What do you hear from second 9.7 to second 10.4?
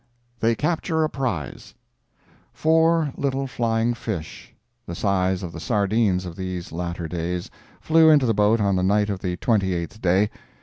eighth day.